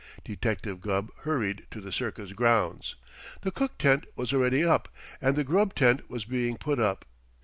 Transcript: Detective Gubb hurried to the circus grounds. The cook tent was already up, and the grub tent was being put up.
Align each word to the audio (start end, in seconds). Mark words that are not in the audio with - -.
Detective 0.25 0.81
Gubb 0.81 1.11
hurried 1.25 1.67
to 1.69 1.79
the 1.79 1.91
circus 1.91 2.33
grounds. 2.33 2.95
The 3.41 3.51
cook 3.51 3.77
tent 3.77 4.05
was 4.15 4.33
already 4.33 4.63
up, 4.65 4.89
and 5.21 5.35
the 5.35 5.43
grub 5.43 5.75
tent 5.75 6.09
was 6.09 6.25
being 6.25 6.57
put 6.57 6.79
up. 6.79 7.05